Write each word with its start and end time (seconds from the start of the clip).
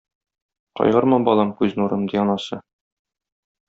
Кайгырма, 0.79 1.21
балам, 1.29 1.53
күз 1.61 1.79
нурым,- 1.83 2.09
ди 2.13 2.23
анасы. 2.25 2.63